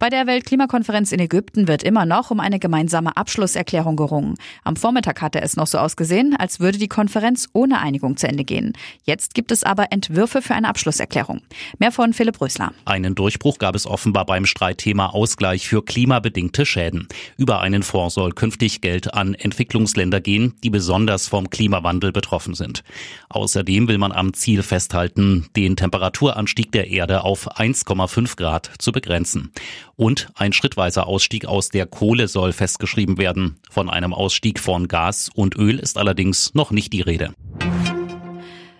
[0.00, 4.36] Bei der Weltklimakonferenz in Ägypten wird immer noch um eine gemeinsame Abschlusserklärung gerungen.
[4.62, 8.44] Am Vormittag hatte es noch so ausgesehen, als würde die Konferenz ohne Einigung zu Ende
[8.44, 8.74] gehen.
[9.02, 11.40] Jetzt gibt es aber Entwürfe für eine Abschlusserklärung.
[11.80, 12.72] Mehr von Philipp Rösler.
[12.84, 17.08] Einen Durchbruch gab es offenbar beim Streitthema Ausgleich für klimabedingte Schäden.
[17.36, 22.84] Über einen Fonds soll künftig Geld an Entwicklungsländer gehen, die besonders vom Klimawandel betroffen sind.
[23.30, 29.50] Außerdem will man am Ziel festhalten, den Temperaturanstieg der Erde auf 1,5 Grad zu begrenzen.
[29.98, 33.58] Und ein schrittweiser Ausstieg aus der Kohle soll festgeschrieben werden.
[33.68, 37.34] Von einem Ausstieg von Gas und Öl ist allerdings noch nicht die Rede.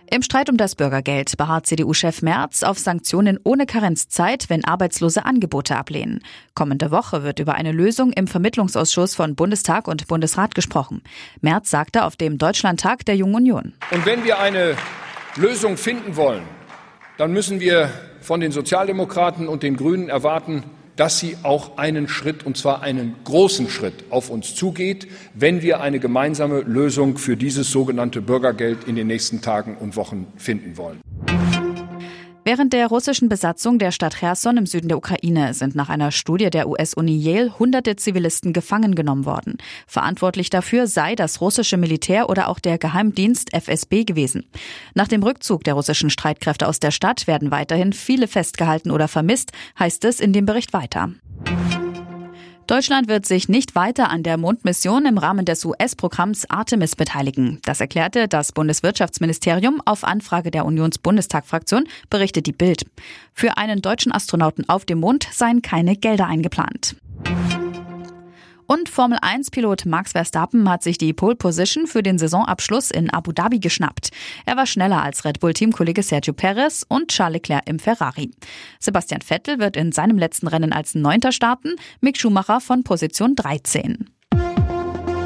[0.08, 5.76] Im Streit um das Bürgergeld beharrt CDU-Chef Merz auf Sanktionen ohne Karenzzeit, wenn Arbeitslose Angebote
[5.76, 6.20] ablehnen.
[6.54, 11.02] Kommende Woche wird über eine Lösung im Vermittlungsausschuss von Bundestag und Bundesrat gesprochen.
[11.40, 13.72] Merz sagte auf dem Deutschlandtag der Jungen Union.
[13.90, 14.76] Und wenn wir eine
[15.34, 16.44] Lösung finden wollen,
[17.16, 20.62] dann müssen wir von den Sozialdemokraten und den Grünen erwarten,
[20.98, 25.80] dass sie auch einen Schritt, und zwar einen großen Schritt, auf uns zugeht, wenn wir
[25.80, 31.00] eine gemeinsame Lösung für dieses sogenannte Bürgergeld in den nächsten Tagen und Wochen finden wollen.
[32.50, 36.48] Während der russischen Besatzung der Stadt Cherson im Süden der Ukraine sind nach einer Studie
[36.48, 39.58] der US-Uni Yale hunderte Zivilisten gefangen genommen worden.
[39.86, 44.46] Verantwortlich dafür sei das russische Militär oder auch der Geheimdienst FSB gewesen.
[44.94, 49.52] Nach dem Rückzug der russischen Streitkräfte aus der Stadt werden weiterhin viele festgehalten oder vermisst,
[49.78, 51.10] heißt es in dem Bericht weiter.
[52.68, 57.60] Deutschland wird sich nicht weiter an der Mondmission im Rahmen des US-Programms Artemis beteiligen.
[57.64, 62.84] Das erklärte das Bundeswirtschaftsministerium auf Anfrage der Unionsbundestagfraktion, berichtet die Bild.
[63.32, 66.96] Für einen deutschen Astronauten auf dem Mond seien keine Gelder eingeplant.
[68.70, 73.32] Und Formel 1-Pilot Max Verstappen hat sich die Pole Position für den Saisonabschluss in Abu
[73.32, 74.10] Dhabi geschnappt.
[74.44, 78.30] Er war schneller als Red Bull-Teamkollege Sergio Perez und Charles Leclerc im Ferrari.
[78.78, 84.10] Sebastian Vettel wird in seinem letzten Rennen als Neunter starten, Mick Schumacher von Position 13.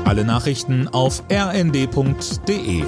[0.05, 2.85] Alle Nachrichten auf rnd.de